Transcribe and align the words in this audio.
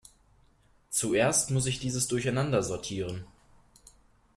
Zuerst 0.89 1.51
muss 1.51 1.67
ich 1.67 1.77
dieses 1.77 2.07
Durcheinander 2.07 2.63
sortieren. 2.63 3.23